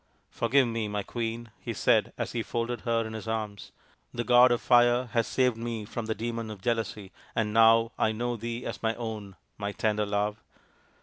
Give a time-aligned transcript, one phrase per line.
[0.31, 3.71] "Forgive me, my Queen," he said, as he folded her in his arms."
[4.15, 8.11] The God of Fire has saved me from the Demon of Jealousy, and now I
[8.11, 10.43] know thee as my Own my tender Love."